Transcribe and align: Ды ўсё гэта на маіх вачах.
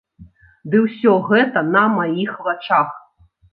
Ды 0.71 0.79
ўсё 0.85 1.13
гэта 1.29 1.63
на 1.75 1.85
маіх 1.99 2.35
вачах. 2.49 2.99